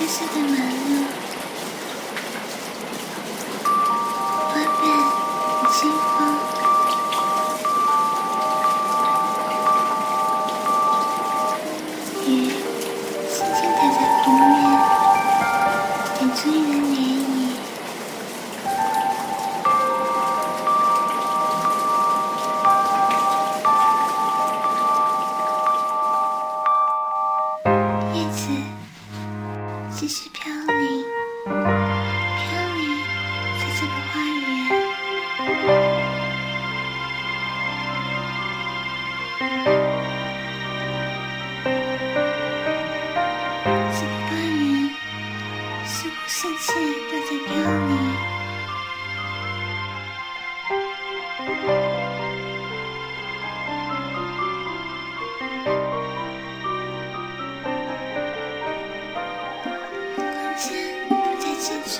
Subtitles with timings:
[0.00, 0.80] 就是的忙。
[30.00, 31.52] 继续飘零飘
[32.74, 32.80] 零
[33.58, 34.40] 在这个花园。
[43.92, 44.58] 这个花园
[45.84, 46.66] 似乎世切
[47.10, 47.52] 都在飘
[51.68, 51.79] 零？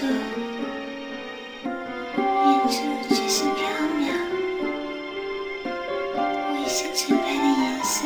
[0.06, 0.08] 远
[2.68, 2.74] 处
[3.08, 3.60] 只雪缥飘
[3.98, 4.00] 渺，
[6.16, 7.96] 我一身纯白的颜色，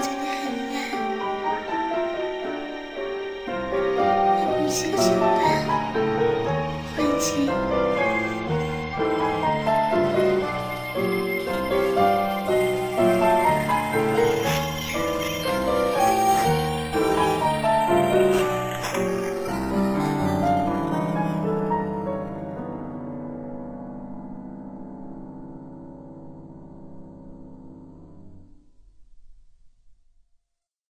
[0.00, 0.72] 真的很美。
[3.48, 5.22] 那不色这般
[6.96, 7.26] 幻境。